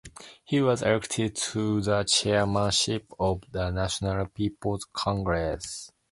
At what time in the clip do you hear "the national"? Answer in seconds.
3.51-4.25